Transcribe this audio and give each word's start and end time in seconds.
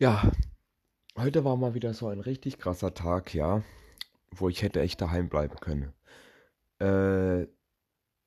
Ja, 0.00 0.32
heute 1.18 1.44
war 1.44 1.58
mal 1.58 1.74
wieder 1.74 1.92
so 1.92 2.08
ein 2.08 2.20
richtig 2.20 2.58
krasser 2.58 2.94
Tag, 2.94 3.34
ja, 3.34 3.62
wo 4.30 4.48
ich 4.48 4.62
hätte 4.62 4.80
echt 4.80 4.98
daheim 5.02 5.28
bleiben 5.28 5.56
können. 5.60 5.92
Äh, 6.78 7.42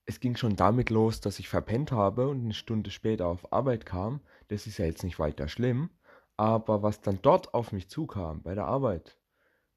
es 0.05 0.20
ging 0.20 0.36
schon 0.36 0.55
damit 0.55 0.91
los, 0.91 1.20
dass 1.20 1.39
ich 1.39 1.50
verpennt 1.50 1.91
habe 1.91 2.28
und 2.28 2.44
eine 2.44 2.54
Stunde 2.54 2.91
später 2.91 3.25
auf 3.25 3.52
Arbeit 3.52 3.88
kam. 3.88 4.21
Das 4.50 4.68
ist 4.68 4.78
ja 4.78 4.86
jetzt 4.86 5.04
nicht 5.04 5.18
weiter 5.18 5.48
schlimm. 5.48 5.89
Aber 6.38 6.84
was 6.84 7.02
dann 7.02 7.18
dort 7.23 7.55
auf 7.55 7.71
mich 7.71 7.90
zukam, 7.90 8.44
bei 8.44 8.54
der 8.54 8.66
Arbeit, 8.66 9.18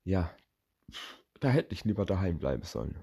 ja, 0.04 0.30
da 1.40 1.48
hätte 1.48 1.72
ich 1.72 1.86
lieber 1.86 2.04
daheim 2.04 2.38
bleiben 2.38 2.64
sollen. 2.64 3.02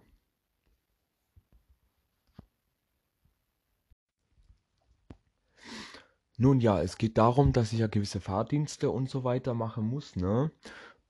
Nun 6.37 6.59
ja, 6.59 6.81
es 6.81 6.97
geht 6.97 7.17
darum, 7.17 7.53
dass 7.53 7.73
ich 7.73 7.79
ja 7.79 7.87
gewisse 7.87 8.19
Fahrdienste 8.19 8.89
und 8.89 9.09
so 9.09 9.23
weiter 9.23 9.53
machen 9.53 9.85
muss, 9.85 10.15
ne? 10.15 10.51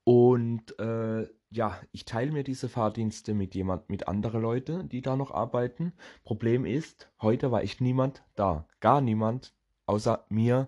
Und 0.04 0.78
äh, 0.80 1.28
ja, 1.50 1.80
ich 1.92 2.04
teile 2.06 2.32
mir 2.32 2.44
diese 2.44 2.68
Fahrdienste 2.68 3.34
mit 3.34 3.56
jemand, 3.56 3.90
mit 3.90 4.08
anderen 4.08 4.42
Leuten, 4.42 4.90
die 4.90 5.02
da 5.02 5.16
noch 5.16 5.32
arbeiten. 5.32 5.94
Problem 6.26 6.66
ist, 6.66 7.10
heute 7.22 7.52
war 7.52 7.62
echt 7.62 7.80
niemand 7.80 8.24
da. 8.36 8.68
Gar 8.82 9.02
niemand 9.02 9.54
außer 9.86 10.26
mir, 10.30 10.68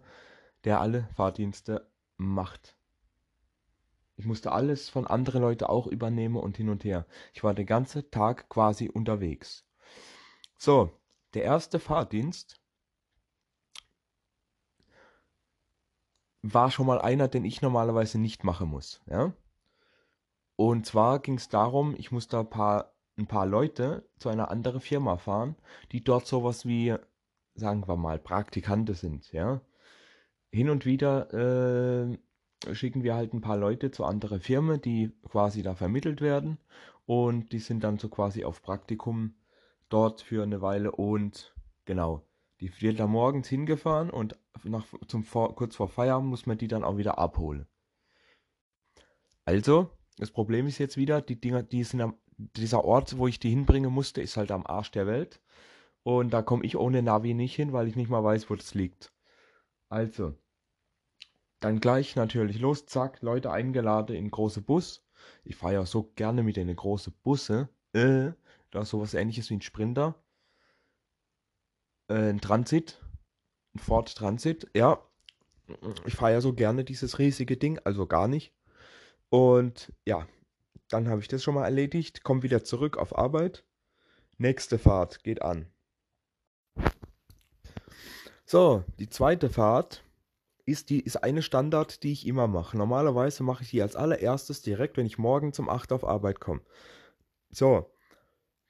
der 0.63 0.80
alle 0.80 1.09
Fahrdienste 1.16 1.89
macht. 2.17 2.77
Ich 4.17 4.25
musste 4.25 4.52
alles 4.52 4.88
von 4.89 5.08
anderen 5.08 5.41
Leuten 5.41 5.66
auch 5.66 5.88
übernehmen 5.88 6.38
und 6.38 6.55
hin 6.55 6.69
und 6.69 6.85
her. 6.85 7.05
Ich 7.33 7.44
war 7.44 7.53
den 7.53 7.66
ganzen 7.66 8.09
Tag 8.11 8.47
quasi 8.47 8.88
unterwegs. 8.88 9.66
So, 10.58 10.91
der 11.33 11.44
erste 11.44 11.80
Fahrdienst 11.80 12.61
war 16.54 16.72
schon 16.72 16.85
mal 16.85 17.02
einer, 17.02 17.27
den 17.27 17.45
ich 17.45 17.62
normalerweise 17.62 18.20
nicht 18.20 18.44
machen 18.44 18.70
muss. 18.70 19.02
Ja? 19.08 19.33
Und 20.56 20.86
zwar 20.86 21.19
ging 21.19 21.36
es 21.36 21.50
darum, 21.50 21.95
ich 21.97 22.11
musste 22.11 22.39
ein 22.39 22.50
paar, 22.50 22.94
ein 23.17 23.28
paar 23.28 23.45
Leute 23.45 24.08
zu 24.17 24.30
einer 24.30 24.52
anderen 24.52 24.80
Firma 24.80 25.17
fahren, 25.17 25.56
die 25.92 26.03
dort 26.03 26.28
sowas 26.28 26.66
wie, 26.66 26.95
sagen 27.56 27.88
wir 27.88 27.97
mal, 27.97 28.19
Praktikante 28.19 28.94
sind. 28.94 29.31
Ja? 29.31 29.61
Hin 30.52 30.69
und 30.69 30.86
wieder 30.86 31.34
äh, 31.34 32.17
schicken 32.73 33.03
wir 33.03 33.16
halt 33.16 33.34
ein 33.34 33.41
paar 33.41 33.58
Leute 33.58 33.91
zu 33.91 34.06
anderen 34.06 34.39
Firmen, 34.39 34.81
die 34.81 35.12
quasi 35.28 35.64
da 35.64 35.75
vermittelt 35.75 36.22
werden. 36.22 36.58
Und 37.06 37.52
die 37.52 37.59
sind 37.59 37.84
dann 37.84 37.97
so 37.97 38.09
quasi 38.09 38.45
auf 38.45 38.62
Praktikum 38.62 39.36
dort 39.89 40.22
für 40.22 40.44
eine 40.44 40.62
Weile 40.62 40.91
und 40.91 41.56
genau. 41.86 42.23
Die 42.62 42.72
wird 42.81 43.00
da 43.00 43.06
morgens 43.06 43.47
hingefahren 43.50 44.09
und 44.09 44.38
nach, 44.66 44.85
zum 45.08 45.23
vor, 45.23 45.55
kurz 45.55 45.75
vor 45.75 45.88
Feierabend 45.88 46.30
muss 46.30 46.45
man 46.45 46.58
die 46.58 46.67
dann 46.67 46.83
auch 46.83 46.97
wieder 46.97 47.17
abholen. 47.17 47.67
Also, 49.45 49.89
das 50.17 50.31
Problem 50.31 50.67
ist 50.67 50.77
jetzt 50.77 50.97
wieder, 50.97 51.22
die 51.22 51.39
Dinger, 51.39 51.63
die 51.63 51.83
sind 51.83 52.02
am, 52.02 52.17
dieser 52.38 52.83
Ort, 52.83 53.17
wo 53.17 53.27
ich 53.27 53.39
die 53.39 53.49
hinbringen 53.49 53.91
musste, 53.91 54.22
ist 54.22 54.38
halt 54.38 54.52
am 54.52 54.66
Arsch 54.66 54.91
der 54.91 55.07
Welt. 55.07 55.41
Und 56.03 56.31
da 56.33 56.41
komme 56.41 56.66
ich 56.66 56.77
ohne 56.77 57.02
Navi 57.02 57.33
nicht 57.33 57.55
hin, 57.55 57.73
weil 57.73 57.88
ich 57.88 57.95
nicht 57.95 58.09
mal 58.09 58.23
weiß, 58.23 58.49
wo 58.49 58.55
das 58.55 58.73
liegt. 58.73 59.13
Also, 59.89 60.33
dann 61.59 61.79
gleich 61.79 62.16
natürlich 62.16 62.59
los, 62.59 62.85
zack, 62.85 63.22
Leute 63.22 63.52
eingeladen 63.52 64.16
in 64.16 64.29
große 64.29 64.61
Bus. 64.61 65.03
Ich 65.44 65.55
fahre 65.55 65.73
ja 65.73 65.85
so 65.85 66.11
gerne 66.16 66.44
mit 66.44 66.57
den 66.57 66.75
großen 66.75 67.13
Busse. 67.23 67.69
Äh, 67.94 68.31
da 68.72 68.81
ist 68.81 68.89
sowas 68.89 69.13
ähnliches 69.13 69.50
wie 69.50 69.55
ein 69.55 69.61
Sprinter 69.61 70.16
äh, 72.07 72.29
ein 72.29 72.41
Transit, 72.41 73.02
Ford 73.78 74.14
Transit, 74.16 74.68
ja. 74.76 75.00
Ich 76.06 76.16
fahre 76.16 76.34
ja 76.34 76.42
so 76.42 76.54
gerne 76.54 76.84
dieses 76.84 77.20
riesige 77.20 77.58
Ding, 77.58 77.80
also 77.84 78.06
gar 78.06 78.28
nicht. 78.28 78.54
Und 79.30 79.92
ja, 80.06 80.28
dann 80.90 81.09
habe 81.09 81.22
ich 81.22 81.28
das 81.28 81.44
schon 81.44 81.56
mal 81.56 81.66
erledigt, 81.66 82.23
komme 82.23 82.44
wieder 82.44 82.64
zurück 82.64 82.97
auf 82.97 83.18
Arbeit. 83.18 83.64
Nächste 84.38 84.78
Fahrt 84.78 85.24
geht 85.24 85.41
an. 85.41 85.68
So, 88.46 88.84
die 89.00 89.09
zweite 89.09 89.50
Fahrt 89.50 90.03
ist, 90.66 90.90
die, 90.90 91.00
ist 91.00 91.18
eine 91.18 91.41
Standard, 91.41 92.03
die 92.03 92.12
ich 92.12 92.28
immer 92.28 92.47
mache. 92.47 92.78
Normalerweise 92.78 93.44
mache 93.44 93.64
ich 93.64 93.72
die 93.72 93.81
als 93.81 93.96
allererstes 93.96 94.62
direkt, 94.62 94.97
wenn 94.97 95.06
ich 95.06 95.18
morgen 95.18 95.53
zum 95.53 95.69
8 95.69 95.91
auf 95.91 96.03
Arbeit 96.03 96.40
komme. 96.40 96.62
So, 97.50 97.90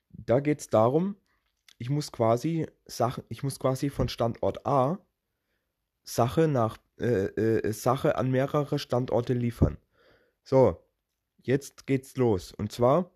da 0.10 0.40
geht 0.40 0.60
es 0.60 0.70
darum, 0.70 1.18
ich 1.78 1.90
muss 1.90 2.12
quasi 2.12 2.68
Sachen, 2.86 3.24
ich 3.30 3.44
muss 3.44 3.60
quasi 3.60 3.90
von 3.90 4.10
Standort 4.10 4.66
A 4.66 5.00
Sache 6.04 6.48
nach 6.48 6.78
äh, 7.00 7.26
äh, 7.26 7.74
Sache 7.74 8.16
an 8.16 8.32
mehrere 8.32 8.80
Standorte 8.80 9.34
liefern. 9.34 9.78
So, 10.44 10.88
jetzt 11.42 11.88
geht's 11.88 12.16
los. 12.16 12.54
Und 12.54 12.72
zwar 12.72 13.12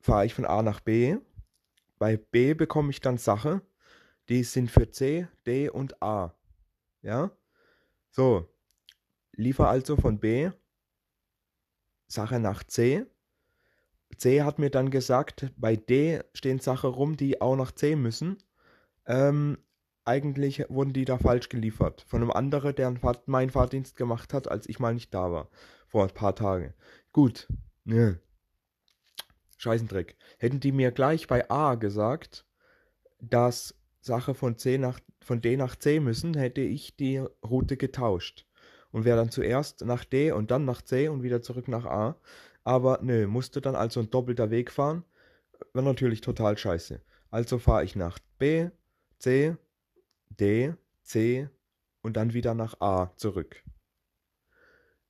fahre 0.00 0.26
ich 0.26 0.34
von 0.34 0.44
A 0.44 0.62
nach 0.62 0.80
B. 0.80 1.16
Bei 1.98 2.16
B 2.16 2.54
bekomme 2.54 2.90
ich 2.90 3.00
dann 3.00 3.18
Sache. 3.18 3.62
Die 4.28 4.44
sind 4.44 4.70
für 4.70 4.90
C, 4.90 5.26
D 5.46 5.70
und 5.70 6.02
A. 6.02 6.34
Ja? 7.02 7.30
So. 8.10 8.48
Liefer 9.32 9.68
also 9.68 9.96
von 9.96 10.20
B 10.20 10.50
Sache 12.06 12.38
nach 12.38 12.62
C. 12.64 13.06
C 14.16 14.42
hat 14.42 14.58
mir 14.58 14.70
dann 14.70 14.90
gesagt, 14.90 15.52
bei 15.56 15.76
D 15.76 16.20
stehen 16.32 16.58
Sachen 16.58 16.90
rum, 16.90 17.16
die 17.16 17.40
auch 17.40 17.56
nach 17.56 17.72
C 17.72 17.96
müssen. 17.96 18.38
Ähm, 19.06 19.58
eigentlich 20.04 20.64
wurden 20.68 20.92
die 20.92 21.04
da 21.04 21.18
falsch 21.18 21.48
geliefert. 21.48 22.04
Von 22.06 22.22
einem 22.22 22.30
anderen, 22.30 22.74
der 22.74 22.94
meinen 23.26 23.50
Fahrdienst 23.50 23.96
gemacht 23.96 24.34
hat, 24.34 24.50
als 24.50 24.68
ich 24.68 24.78
mal 24.78 24.94
nicht 24.94 25.14
da 25.14 25.32
war. 25.32 25.48
Vor 25.88 26.02
ein 26.04 26.14
paar 26.14 26.34
Tagen. 26.34 26.74
Gut. 27.12 27.48
Ne. 27.84 28.20
Scheißendreck. 29.56 30.16
Hätten 30.38 30.60
die 30.60 30.72
mir 30.72 30.90
gleich 30.90 31.26
bei 31.26 31.48
A 31.50 31.76
gesagt, 31.76 32.44
dass 33.20 33.74
Sache 34.00 34.34
von, 34.34 34.58
C 34.58 34.76
nach, 34.76 35.00
von 35.22 35.40
D 35.40 35.56
nach 35.56 35.76
C 35.76 36.00
müssen, 36.00 36.34
hätte 36.34 36.60
ich 36.60 36.96
die 36.96 37.24
Route 37.42 37.76
getauscht. 37.76 38.46
Und 38.90 39.04
wäre 39.04 39.16
dann 39.16 39.30
zuerst 39.30 39.84
nach 39.84 40.04
D 40.04 40.32
und 40.32 40.50
dann 40.50 40.64
nach 40.64 40.82
C 40.82 41.08
und 41.08 41.22
wieder 41.22 41.42
zurück 41.42 41.66
nach 41.66 41.86
A. 41.86 42.16
Aber 42.64 43.00
nö, 43.02 43.26
musste 43.26 43.60
dann 43.60 43.76
also 43.76 44.00
ein 44.00 44.10
doppelter 44.10 44.50
Weg 44.50 44.72
fahren. 44.72 45.04
War 45.72 45.82
natürlich 45.82 46.20
total 46.20 46.56
scheiße. 46.56 47.00
Also 47.30 47.58
fahre 47.58 47.84
ich 47.84 47.94
nach 47.94 48.18
B, 48.38 48.70
C, 49.18 49.56
D, 50.30 50.74
C 51.02 51.48
und 52.02 52.16
dann 52.16 52.32
wieder 52.32 52.54
nach 52.54 52.80
A 52.80 53.12
zurück. 53.16 53.62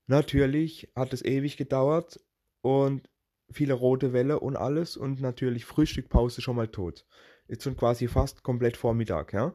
Natürlich 0.06 0.92
hat 0.94 1.12
es 1.12 1.24
ewig 1.24 1.56
gedauert 1.56 2.20
und 2.60 3.08
viele 3.50 3.74
rote 3.74 4.12
Welle 4.12 4.40
und 4.40 4.56
alles 4.56 4.96
und 4.96 5.20
natürlich 5.20 5.64
Frühstückpause 5.64 6.42
schon 6.42 6.56
mal 6.56 6.68
tot. 6.68 7.06
Ist 7.46 7.62
schon 7.62 7.76
quasi 7.76 8.08
fast 8.08 8.42
komplett 8.42 8.76
vor 8.76 8.94
Mittag, 8.94 9.32
ja? 9.32 9.54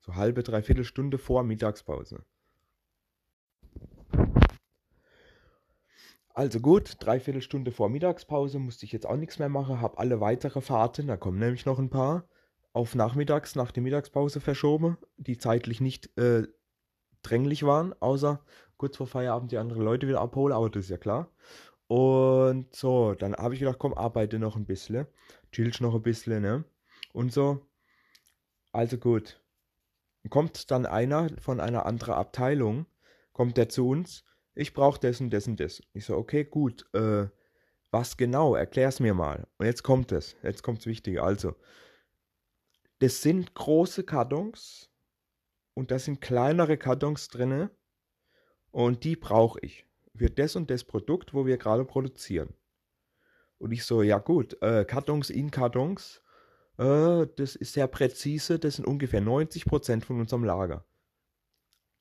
So 0.00 0.14
halbe, 0.14 0.42
dreiviertel 0.42 0.84
Stunde 0.84 1.18
vor 1.18 1.42
Mittagspause. 1.44 2.24
Also 6.36 6.60
gut, 6.60 6.96
dreiviertel 6.98 7.40
Stunde 7.40 7.72
vor 7.72 7.88
Mittagspause 7.88 8.58
musste 8.58 8.84
ich 8.84 8.92
jetzt 8.92 9.06
auch 9.06 9.16
nichts 9.16 9.38
mehr 9.38 9.48
machen, 9.48 9.80
habe 9.80 9.96
alle 9.96 10.20
weitere 10.20 10.60
Fahrten, 10.60 11.06
da 11.06 11.16
kommen 11.16 11.38
nämlich 11.38 11.64
noch 11.64 11.78
ein 11.78 11.88
paar, 11.88 12.28
auf 12.74 12.94
nachmittags 12.94 13.54
nach 13.54 13.70
der 13.70 13.82
Mittagspause 13.82 14.42
verschoben, 14.42 14.98
die 15.16 15.38
zeitlich 15.38 15.80
nicht 15.80 16.14
äh, 16.18 16.46
dränglich 17.22 17.62
waren, 17.62 17.94
außer 18.02 18.44
kurz 18.76 18.98
vor 18.98 19.06
Feierabend 19.06 19.50
die 19.50 19.56
anderen 19.56 19.80
Leute 19.80 20.08
wieder 20.08 20.20
abholen, 20.20 20.52
aber 20.52 20.68
das 20.68 20.84
ist 20.84 20.90
ja 20.90 20.98
klar. 20.98 21.32
Und 21.86 22.76
so, 22.76 23.14
dann 23.14 23.34
habe 23.34 23.54
ich 23.54 23.60
gedacht, 23.60 23.78
komm, 23.78 23.94
arbeite 23.94 24.38
noch 24.38 24.56
ein 24.56 24.66
bisschen, 24.66 25.06
chillst 25.52 25.80
noch 25.80 25.94
ein 25.94 26.02
bisschen, 26.02 26.42
ne? 26.42 26.64
Und 27.14 27.32
so. 27.32 27.66
Also 28.72 28.98
gut. 28.98 29.40
Kommt 30.28 30.70
dann 30.70 30.84
einer 30.84 31.30
von 31.40 31.60
einer 31.60 31.86
anderen 31.86 32.12
Abteilung, 32.12 32.84
kommt 33.32 33.56
der 33.56 33.70
zu 33.70 33.88
uns 33.88 34.26
ich 34.56 34.72
brauche 34.72 34.98
das 34.98 35.20
und 35.20 35.30
das. 35.30 35.82
Ich 35.92 36.04
so, 36.06 36.16
okay, 36.16 36.44
gut, 36.44 36.86
äh, 36.94 37.28
was 37.90 38.16
genau? 38.16 38.54
Erklär's 38.54 39.00
mir 39.00 39.14
mal. 39.14 39.46
Und 39.58 39.66
jetzt 39.66 39.82
kommt 39.82 40.12
es, 40.12 40.34
jetzt 40.42 40.62
kommt's 40.62 40.86
Wichtige. 40.86 41.22
Also, 41.22 41.54
das 42.98 43.20
sind 43.20 43.54
große 43.54 44.04
Kartons 44.04 44.90
und 45.74 45.90
da 45.90 45.98
sind 45.98 46.22
kleinere 46.22 46.78
Kartons 46.78 47.28
drinne 47.28 47.70
und 48.70 49.04
die 49.04 49.14
brauche 49.14 49.60
ich 49.60 49.84
für 50.16 50.30
das 50.30 50.56
und 50.56 50.70
das 50.70 50.84
Produkt, 50.84 51.34
wo 51.34 51.44
wir 51.44 51.58
gerade 51.58 51.84
produzieren. 51.84 52.54
Und 53.58 53.72
ich 53.72 53.84
so, 53.84 54.02
ja 54.02 54.18
gut, 54.18 54.60
äh, 54.62 54.86
Kartons 54.86 55.28
in 55.28 55.50
Kartons, 55.50 56.22
äh, 56.78 57.26
das 57.36 57.56
ist 57.56 57.74
sehr 57.74 57.88
präzise, 57.88 58.58
das 58.58 58.76
sind 58.76 58.86
ungefähr 58.86 59.20
90% 59.20 60.02
von 60.02 60.18
unserem 60.18 60.44
Lager. 60.44 60.86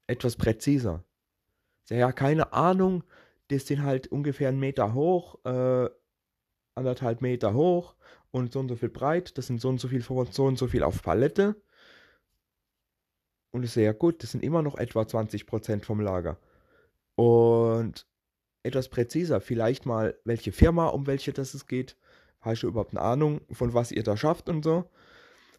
Etwas 0.07 0.37
präziser 0.37 1.03
ja, 1.89 2.11
keine 2.11 2.53
Ahnung, 2.53 3.03
das 3.49 3.67
sind 3.67 3.83
halt 3.83 4.07
ungefähr 4.07 4.49
einen 4.49 4.59
Meter 4.59 4.93
hoch, 4.93 5.39
äh, 5.45 5.89
anderthalb 6.75 7.21
Meter 7.21 7.53
hoch 7.53 7.95
und 8.31 8.53
so 8.53 8.59
und 8.59 8.69
so 8.69 8.75
viel 8.75 8.89
breit, 8.89 9.37
das 9.37 9.47
sind 9.47 9.61
so 9.61 9.69
und 9.69 9.79
so 9.79 9.87
viel 9.87 10.01
so 10.01 10.45
und 10.45 10.57
so 10.57 10.67
viel 10.67 10.83
auf 10.83 11.01
Palette. 11.01 11.55
Und 13.51 13.63
ich 13.63 13.71
sehe, 13.71 13.85
ja 13.85 13.93
gut, 13.93 14.21
das 14.21 14.31
sind 14.31 14.43
immer 14.43 14.61
noch 14.61 14.77
etwa 14.77 15.03
20% 15.03 15.85
vom 15.85 16.01
Lager. 16.01 16.37
Und 17.15 18.05
etwas 18.63 18.89
präziser, 18.89 19.39
vielleicht 19.39 19.85
mal, 19.85 20.19
welche 20.25 20.51
Firma, 20.51 20.87
um 20.87 21.07
welche 21.07 21.31
das 21.31 21.53
es 21.53 21.67
geht. 21.67 21.95
Hast 22.41 22.63
du 22.63 22.67
überhaupt 22.67 22.91
eine 22.91 23.01
Ahnung, 23.01 23.41
von 23.51 23.73
was 23.73 23.91
ihr 23.91 24.03
da 24.03 24.17
schafft 24.17 24.49
und 24.49 24.63
so? 24.63 24.89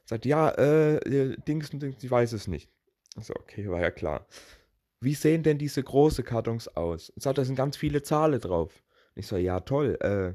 Sagt, 0.04 0.26
ja, 0.26 0.50
äh, 0.50 1.36
Dings 1.48 1.70
und 1.70 1.82
Dings, 1.82 2.02
ich 2.02 2.10
weiß 2.10 2.32
es 2.32 2.46
nicht. 2.46 2.70
Also, 3.16 3.34
okay, 3.34 3.70
war 3.70 3.80
ja 3.80 3.90
klar. 3.90 4.26
Wie 5.00 5.14
sehen 5.14 5.42
denn 5.42 5.58
diese 5.58 5.82
großen 5.82 6.24
Kartons 6.24 6.68
aus? 6.68 7.10
Und 7.10 7.22
sagt, 7.22 7.38
da 7.38 7.44
sind 7.44 7.56
ganz 7.56 7.76
viele 7.76 8.02
Zahlen 8.02 8.40
drauf. 8.40 8.82
Und 9.14 9.20
ich 9.20 9.26
so, 9.26 9.36
ja, 9.36 9.60
toll, 9.60 9.98
äh, 10.00 10.34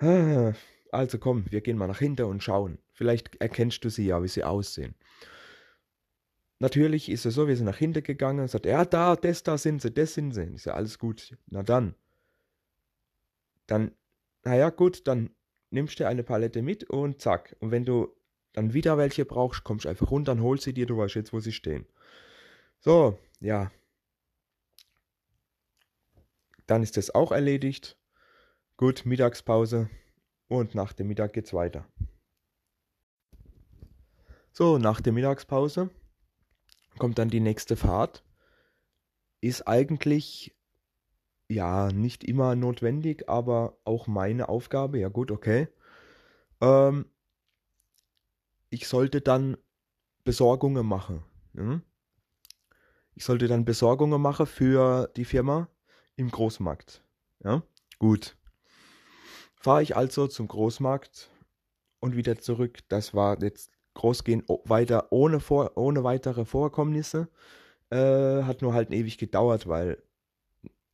also 0.92 1.18
komm, 1.18 1.44
wir 1.50 1.60
gehen 1.60 1.76
mal 1.76 1.88
nach 1.88 1.98
hinten 1.98 2.26
und 2.26 2.42
schauen. 2.42 2.78
Vielleicht 2.92 3.36
erkennst 3.40 3.84
du 3.84 3.90
sie 3.90 4.06
ja, 4.06 4.22
wie 4.22 4.28
sie 4.28 4.44
aussehen. 4.44 4.94
Natürlich 6.60 7.08
ist 7.08 7.24
es 7.24 7.34
so, 7.34 7.46
wir 7.46 7.56
sind 7.56 7.66
nach 7.66 7.76
hinten 7.76 8.02
gegangen 8.02 8.40
und 8.40 8.50
sagt, 8.50 8.66
ja, 8.66 8.84
da, 8.84 9.14
das, 9.14 9.42
da 9.44 9.58
sind 9.58 9.80
sie, 9.80 9.92
das 9.92 10.14
sind 10.14 10.32
sie. 10.32 10.50
Ich 10.54 10.62
sage, 10.62 10.76
alles 10.76 10.98
gut. 10.98 11.36
Na 11.46 11.62
dann. 11.62 11.94
Dann, 13.66 13.92
naja, 14.44 14.70
gut, 14.70 15.06
dann 15.06 15.30
nimmst 15.70 16.00
du 16.00 16.06
eine 16.06 16.24
Palette 16.24 16.62
mit 16.62 16.84
und 16.84 17.20
zack. 17.20 17.54
Und 17.60 17.70
wenn 17.70 17.84
du 17.84 18.08
dann 18.54 18.72
wieder 18.74 18.98
welche 18.98 19.24
brauchst, 19.24 19.62
kommst 19.62 19.84
du 19.84 19.88
einfach 19.88 20.10
runter 20.10 20.32
und 20.32 20.42
holst 20.42 20.64
sie 20.64 20.72
dir, 20.72 20.86
du 20.86 20.96
weißt 20.96 21.14
jetzt, 21.14 21.32
wo 21.32 21.38
sie 21.38 21.52
stehen. 21.52 21.86
So, 22.80 23.18
ja. 23.40 23.70
Dann 26.66 26.82
ist 26.82 26.96
das 26.96 27.14
auch 27.14 27.32
erledigt. 27.32 27.98
Gut, 28.76 29.04
Mittagspause. 29.04 29.90
Und 30.48 30.74
nach 30.74 30.92
dem 30.92 31.08
Mittag 31.08 31.32
geht's 31.32 31.52
weiter. 31.52 31.86
So, 34.52 34.78
nach 34.78 35.00
der 35.00 35.12
Mittagspause 35.12 35.90
kommt 36.98 37.18
dann 37.18 37.30
die 37.30 37.40
nächste 37.40 37.76
Fahrt. 37.76 38.24
Ist 39.40 39.68
eigentlich 39.68 40.56
ja 41.48 41.92
nicht 41.92 42.24
immer 42.24 42.54
notwendig, 42.54 43.28
aber 43.28 43.78
auch 43.84 44.06
meine 44.06 44.48
Aufgabe. 44.48 44.98
Ja 44.98 45.08
gut, 45.08 45.30
okay. 45.30 45.68
Ähm, 46.60 47.06
ich 48.70 48.88
sollte 48.88 49.20
dann 49.20 49.56
Besorgungen 50.24 50.86
machen. 50.86 51.24
Hm? 51.54 51.82
Ich 53.18 53.24
sollte 53.24 53.48
dann 53.48 53.64
Besorgungen 53.64 54.22
machen 54.22 54.46
für 54.46 55.10
die 55.16 55.24
Firma 55.24 55.68
im 56.14 56.30
Großmarkt. 56.30 57.02
Ja, 57.42 57.64
gut. 57.98 58.36
Fahre 59.56 59.82
ich 59.82 59.96
also 59.96 60.28
zum 60.28 60.46
Großmarkt 60.46 61.28
und 61.98 62.14
wieder 62.14 62.38
zurück. 62.38 62.78
Das 62.88 63.14
war 63.14 63.42
jetzt 63.42 63.72
großgehen 63.94 64.44
weiter 64.66 65.08
ohne, 65.10 65.40
vor, 65.40 65.76
ohne 65.76 66.04
weitere 66.04 66.44
Vorkommnisse. 66.44 67.26
Äh, 67.90 68.44
hat 68.44 68.62
nur 68.62 68.72
halt 68.72 68.92
ewig 68.92 69.18
gedauert, 69.18 69.66
weil 69.66 70.00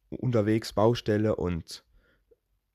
unterwegs 0.09 0.73
Baustelle 0.73 1.37
und 1.37 1.85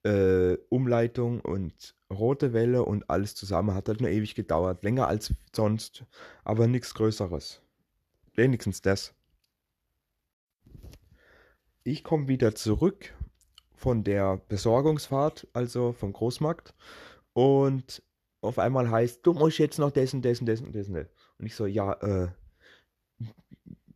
äh, 0.03 0.57
Umleitung 0.69 1.41
und 1.41 1.95
rote 2.11 2.53
Welle 2.53 2.85
und 2.85 3.09
alles 3.09 3.33
zusammen 3.33 3.73
hat 3.73 3.87
halt 3.87 3.99
nur 3.99 4.11
ewig 4.11 4.35
gedauert. 4.35 4.83
Länger 4.83 5.07
als 5.07 5.33
sonst, 5.55 6.05
aber 6.43 6.67
nichts 6.67 6.93
Größeres. 6.93 7.63
Wenigstens 8.35 8.83
das. 8.83 9.15
Ich 11.83 12.03
komme 12.03 12.27
wieder 12.27 12.55
zurück 12.55 13.13
von 13.75 14.03
der 14.03 14.37
Besorgungsfahrt, 14.49 15.47
also 15.53 15.93
vom 15.93 16.13
Großmarkt. 16.13 16.73
Und 17.33 18.03
auf 18.41 18.59
einmal 18.59 18.89
heißt, 18.89 19.25
du 19.25 19.33
musst 19.33 19.59
jetzt 19.59 19.79
noch 19.79 19.91
dessen, 19.91 20.21
dessen, 20.21 20.45
dessen, 20.45 20.71
dessen. 20.71 20.95
Und 20.95 21.45
ich 21.45 21.55
so, 21.55 21.65
ja, 21.65 21.93
äh, 21.93 22.27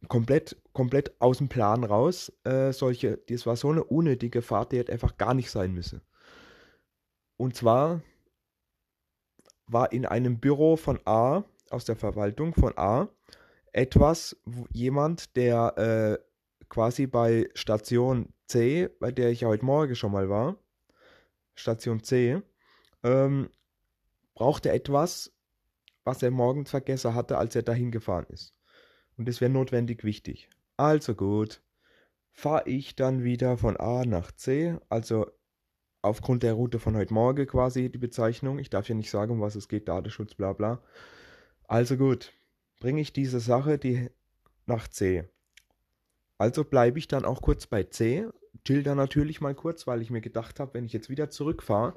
komplett, 0.07 0.61
komplett 0.73 1.13
aus 1.19 1.37
dem 1.37 1.49
Plan 1.49 1.83
raus. 1.83 2.31
Äh, 2.43 2.71
solche, 2.71 3.17
das 3.27 3.45
war 3.45 3.55
so 3.55 3.69
eine 3.69 3.83
unnötige 3.83 4.41
Fahrt, 4.41 4.71
die 4.71 4.77
hätte 4.77 4.91
einfach 4.91 5.17
gar 5.17 5.33
nicht 5.33 5.51
sein 5.51 5.73
müssen. 5.73 6.01
Und 7.37 7.55
zwar 7.55 8.01
war 9.67 9.91
in 9.91 10.05
einem 10.05 10.39
Büro 10.39 10.75
von 10.75 10.99
A, 11.05 11.43
aus 11.69 11.85
der 11.85 11.95
Verwaltung 11.95 12.53
von 12.53 12.77
A, 12.77 13.09
etwas, 13.71 14.37
jemand, 14.71 15.35
der 15.35 16.19
äh, 16.19 16.32
quasi 16.73 17.05
bei 17.05 17.51
Station 17.53 18.33
C, 18.47 18.89
bei 18.99 19.11
der 19.11 19.29
ich 19.29 19.41
ja 19.41 19.47
heute 19.47 19.63
Morgen 19.63 19.95
schon 19.95 20.11
mal 20.11 20.27
war, 20.27 20.57
Station 21.53 22.01
C, 22.01 22.41
ähm, 23.03 23.51
brauchte 24.33 24.71
etwas, 24.71 25.31
was 26.03 26.23
er 26.23 26.31
morgens 26.31 26.71
vergessen 26.71 27.13
hatte, 27.13 27.37
als 27.37 27.55
er 27.55 27.61
dahin 27.61 27.91
gefahren 27.91 28.25
ist. 28.29 28.55
Und 29.17 29.29
es 29.29 29.39
wäre 29.39 29.51
notwendig 29.51 30.03
wichtig. 30.03 30.49
Also 30.75 31.13
gut, 31.13 31.61
fahre 32.31 32.67
ich 32.67 32.95
dann 32.95 33.23
wieder 33.23 33.55
von 33.59 33.77
A 33.77 34.03
nach 34.03 34.31
C, 34.31 34.75
also 34.89 35.27
aufgrund 36.01 36.41
der 36.41 36.53
Route 36.53 36.79
von 36.79 36.95
heute 36.95 37.13
Morgen 37.13 37.45
quasi 37.45 37.91
die 37.91 37.99
Bezeichnung. 37.99 38.57
Ich 38.57 38.71
darf 38.71 38.89
ja 38.89 38.95
nicht 38.95 39.11
sagen, 39.11 39.33
um 39.33 39.41
was 39.41 39.53
es 39.53 39.67
geht, 39.67 39.87
Datenschutz, 39.87 40.33
bla 40.33 40.53
bla. 40.53 40.81
Also 41.67 41.97
gut, 41.97 42.33
bringe 42.79 42.99
ich 42.99 43.13
diese 43.13 43.39
Sache 43.39 43.77
die 43.77 44.09
nach 44.65 44.87
C. 44.87 45.29
Also 46.43 46.65
bleibe 46.65 46.99
ich 46.99 47.07
dann 47.07 47.23
auch 47.23 47.41
kurz 47.41 47.67
bei 47.67 47.83
C, 47.83 48.27
chill 48.65 48.83
da 48.83 48.95
natürlich 48.95 49.39
mal 49.39 49.55
kurz, 49.55 49.87
weil 49.87 50.01
ich 50.01 50.09
mir 50.09 50.19
gedacht 50.19 50.59
habe, 50.59 50.73
wenn 50.73 50.83
ich 50.83 50.91
jetzt 50.91 51.09
wieder 51.09 51.29
zurückfahre, 51.29 51.93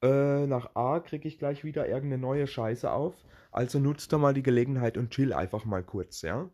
äh, 0.00 0.46
nach 0.46 0.74
A 0.74 1.00
kriege 1.00 1.28
ich 1.28 1.38
gleich 1.38 1.62
wieder 1.62 1.86
irgendeine 1.86 2.16
neue 2.16 2.46
Scheiße 2.46 2.90
auf. 2.90 3.22
Also 3.50 3.78
nutzt 3.78 4.14
da 4.14 4.16
mal 4.16 4.32
die 4.32 4.42
Gelegenheit 4.42 4.96
und 4.96 5.10
chill 5.10 5.34
einfach 5.34 5.66
mal 5.66 5.84
kurz, 5.84 6.22
ja? 6.22 6.48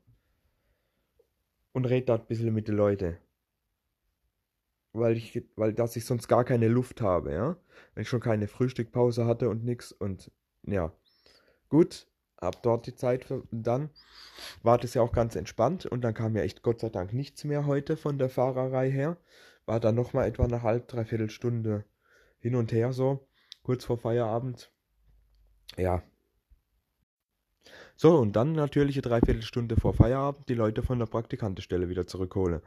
Und 1.70 1.84
red 1.84 2.08
da 2.08 2.16
ein 2.16 2.26
bisschen 2.26 2.52
mit 2.52 2.66
den 2.66 2.74
Leuten. 2.74 3.16
Weil 4.92 5.16
ich, 5.16 5.44
weil 5.54 5.72
dass 5.74 5.94
ich 5.94 6.04
sonst 6.04 6.26
gar 6.26 6.42
keine 6.42 6.66
Luft 6.66 7.00
habe, 7.00 7.32
ja? 7.32 7.56
Wenn 7.94 8.02
ich 8.02 8.08
schon 8.08 8.18
keine 8.18 8.48
Frühstückpause 8.48 9.26
hatte 9.26 9.48
und 9.48 9.64
nix 9.64 9.92
und 9.92 10.32
ja. 10.64 10.92
Gut, 11.68 12.08
hab 12.42 12.62
dort 12.62 12.86
die 12.86 12.94
Zeit 12.94 13.24
für, 13.24 13.44
dann 13.50 13.90
war 14.62 14.76
das 14.76 14.94
ja 14.94 15.02
auch 15.02 15.12
ganz 15.12 15.36
entspannt 15.36 15.86
und 15.86 16.02
dann 16.02 16.14
kam 16.14 16.36
ja 16.36 16.42
echt 16.42 16.62
Gott 16.62 16.80
sei 16.80 16.90
Dank 16.90 17.12
nichts 17.12 17.44
mehr 17.44 17.66
heute 17.66 17.96
von 17.96 18.18
der 18.18 18.28
Fahrerei 18.28 18.90
her. 18.90 19.16
War 19.64 19.78
dann 19.80 19.94
nochmal 19.94 20.28
etwa 20.28 20.44
eine 20.44 20.62
halb, 20.62 20.88
dreiviertel 20.88 21.30
Stunde 21.30 21.84
hin 22.40 22.56
und 22.56 22.72
her 22.72 22.92
so 22.92 23.26
kurz 23.62 23.84
vor 23.84 23.96
Feierabend. 23.96 24.72
Ja. 25.76 26.02
So, 27.94 28.18
und 28.18 28.34
dann 28.34 28.52
natürlich 28.52 28.96
eine 28.96 29.02
Dreiviertelstunde 29.02 29.76
vor 29.76 29.94
Feierabend 29.94 30.48
die 30.48 30.54
Leute 30.54 30.82
von 30.82 30.98
der 30.98 31.06
Praktikantenstelle 31.06 31.88
wieder 31.88 32.06
zurückholen. 32.08 32.60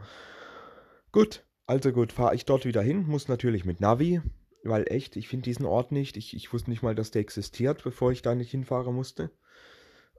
Gut, 1.12 1.46
also 1.68 1.92
gut, 1.92 2.14
fahre 2.14 2.36
ich 2.36 2.46
dort 2.46 2.64
wieder 2.64 2.82
hin, 2.82 3.06
muss 3.08 3.28
natürlich 3.28 3.66
mit 3.66 3.82
Navi, 3.82 4.22
weil 4.64 4.86
echt, 4.88 5.18
ich 5.18 5.28
finde 5.28 5.44
diesen 5.44 5.66
Ort 5.66 5.92
nicht. 5.92 6.16
Ich, 6.16 6.34
ich 6.36 6.54
wusste 6.54 6.70
nicht 6.70 6.84
mal, 6.84 6.96
dass 6.96 7.12
der 7.12 7.22
existiert, 7.22 7.84
bevor 7.84 8.12
ich 8.12 8.22
da 8.22 8.36
nicht 8.36 8.52
hinfahren 8.52 8.96
musste. 8.96 9.32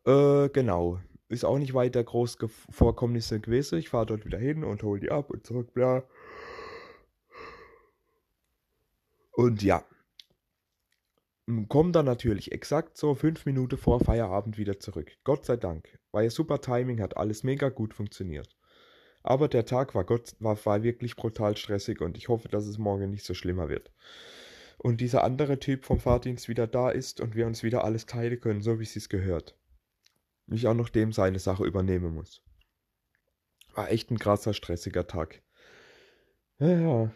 Äh, 0.07 0.49
genau. 0.51 1.01
Ist 1.29 1.45
auch 1.45 1.59
nicht 1.59 1.75
weiter 1.75 2.03
groß 2.05 2.39
Vorkommnisse 2.71 3.41
gewesen. 3.41 3.79
Ich 3.79 3.89
fahre 3.89 4.07
dort 4.07 4.25
wieder 4.25 4.39
hin 4.39 4.65
und 4.65 4.83
hole 4.83 5.01
die 5.01 5.11
ab 5.11 5.31
und 5.31 5.45
zurück, 5.47 5.75
bla. 5.75 6.05
Und 9.33 9.63
ja, 9.63 9.85
Kommen 11.69 11.93
dann 11.93 12.07
natürlich 12.07 12.51
exakt 12.51 12.97
so 12.97 13.15
fünf 13.15 13.47
Minuten 13.47 13.79
vor 13.79 14.01
Feierabend 14.01 14.59
wieder 14.59 14.81
zurück. 14.81 15.13
Gott 15.23 15.45
sei 15.45 15.57
Dank. 15.57 15.97
War 16.11 16.25
ja 16.25 16.31
super 16.31 16.61
Timing, 16.61 17.01
hat 17.01 17.17
alles 17.17 17.45
mega 17.45 17.69
gut 17.69 17.95
funktioniert. 17.95 18.57
Aber 19.23 19.47
der 19.47 19.65
Tag 19.65 19.95
war, 19.95 20.03
Gott, 20.03 20.35
war, 20.41 20.59
war 20.67 20.83
wirklich 20.83 21.15
brutal 21.15 21.57
stressig 21.57 22.01
und 22.01 22.17
ich 22.17 22.29
hoffe, 22.29 22.49
dass 22.49 22.67
es 22.67 22.79
morgen 22.79 23.11
nicht 23.11 23.25
so 23.25 23.33
schlimmer 23.33 23.69
wird. 23.69 23.93
Und 24.79 25.01
dieser 25.01 25.23
andere 25.23 25.61
Typ 25.61 25.85
vom 25.85 26.01
Fahrdienst 26.01 26.49
wieder 26.49 26.67
da 26.67 26.91
ist 26.91 27.21
und 27.21 27.37
wir 27.37 27.47
uns 27.47 27.63
wieder 27.63 27.85
alles 27.85 28.07
teilen 28.07 28.41
können, 28.41 28.61
so 28.61 28.81
wie 28.81 28.85
es 28.85 28.95
sich 28.95 29.09
gehört. 29.09 29.57
Ich 30.49 30.67
auch 30.67 30.75
noch 30.75 30.89
dem 30.89 31.13
seine 31.13 31.39
Sache 31.39 31.65
übernehmen 31.65 32.15
muss. 32.15 32.43
War 33.75 33.91
echt 33.91 34.11
ein 34.11 34.19
krasser, 34.19 34.55
stressiger 34.55 35.07
Tag. 35.07 35.43
Ja. 36.59 37.11